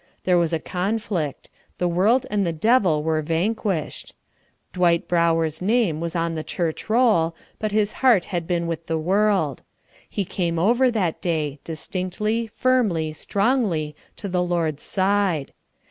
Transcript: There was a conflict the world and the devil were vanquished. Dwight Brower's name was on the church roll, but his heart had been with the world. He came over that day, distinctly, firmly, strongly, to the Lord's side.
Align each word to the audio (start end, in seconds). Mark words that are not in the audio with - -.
There 0.23 0.39
was 0.39 0.51
a 0.51 0.57
conflict 0.57 1.51
the 1.77 1.87
world 1.87 2.25
and 2.31 2.43
the 2.43 2.51
devil 2.51 3.03
were 3.03 3.21
vanquished. 3.21 4.15
Dwight 4.73 5.07
Brower's 5.07 5.61
name 5.61 5.99
was 5.99 6.15
on 6.15 6.33
the 6.33 6.43
church 6.43 6.89
roll, 6.89 7.35
but 7.59 7.71
his 7.71 7.91
heart 8.01 8.25
had 8.33 8.47
been 8.47 8.65
with 8.65 8.87
the 8.87 8.97
world. 8.97 9.61
He 10.09 10.25
came 10.25 10.57
over 10.57 10.89
that 10.89 11.21
day, 11.21 11.59
distinctly, 11.63 12.47
firmly, 12.47 13.13
strongly, 13.13 13.95
to 14.15 14.27
the 14.27 14.41
Lord's 14.41 14.81
side. 14.81 15.53